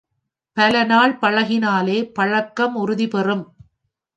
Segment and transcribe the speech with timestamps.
[0.57, 3.45] பலநாள் பழகினாலே, பழக்கம் உறுதி பெறும்.